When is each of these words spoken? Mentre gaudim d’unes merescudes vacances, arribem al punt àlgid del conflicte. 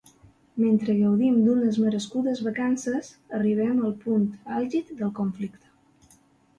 Mentre 0.61 0.95
gaudim 1.01 1.37
d’unes 1.49 1.77
merescudes 1.83 2.43
vacances, 2.47 3.13
arribem 3.41 3.79
al 3.91 3.97
punt 4.09 4.27
àlgid 4.61 4.93
del 4.99 5.17
conflicte. 5.25 6.23